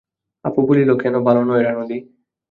[0.45, 1.97] অপু বলিল, কেন ভালো নয় রানুদি?